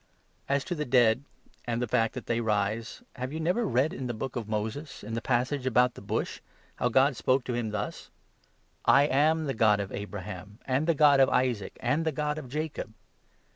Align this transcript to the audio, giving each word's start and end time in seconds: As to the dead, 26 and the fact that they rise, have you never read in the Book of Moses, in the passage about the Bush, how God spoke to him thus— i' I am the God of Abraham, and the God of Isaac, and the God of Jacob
As 0.49 0.63
to 0.63 0.73
the 0.73 0.83
dead, 0.83 1.25
26 1.65 1.65
and 1.65 1.79
the 1.79 1.87
fact 1.87 2.15
that 2.15 2.25
they 2.25 2.41
rise, 2.41 3.03
have 3.17 3.31
you 3.31 3.39
never 3.39 3.65
read 3.67 3.93
in 3.93 4.07
the 4.07 4.15
Book 4.15 4.35
of 4.35 4.49
Moses, 4.49 5.03
in 5.03 5.13
the 5.13 5.21
passage 5.21 5.67
about 5.67 5.93
the 5.93 6.01
Bush, 6.01 6.39
how 6.77 6.89
God 6.89 7.15
spoke 7.15 7.43
to 7.43 7.53
him 7.53 7.69
thus— 7.69 8.09
i' 8.85 9.03
I 9.03 9.03
am 9.03 9.45
the 9.45 9.53
God 9.53 9.79
of 9.79 9.91
Abraham, 9.91 10.57
and 10.65 10.87
the 10.87 10.95
God 10.95 11.19
of 11.19 11.29
Isaac, 11.29 11.77
and 11.81 12.03
the 12.03 12.11
God 12.11 12.39
of 12.39 12.49
Jacob 12.49 12.95